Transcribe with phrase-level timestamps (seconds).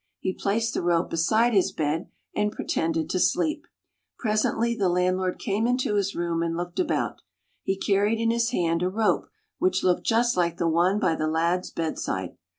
[0.19, 3.67] He placed the rope beside his bed, and pretended to be asleep.
[4.17, 7.21] Presently the landlord came into his room and looked about.
[7.61, 9.27] He carried in his hand a rope
[9.59, 12.35] which looked just like the one by the lad's bedside.